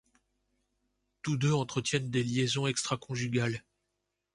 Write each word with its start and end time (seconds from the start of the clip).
Tous 1.21 1.37
deux 1.37 1.53
entretiennent 1.53 2.09
des 2.09 2.23
liaisons 2.23 2.65
extraconjugales. 2.65 3.63